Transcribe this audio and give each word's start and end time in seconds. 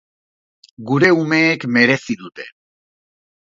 Gure 0.87 1.09
umeek 1.21 1.61
merezi 1.73 2.19
dute. 2.25 2.49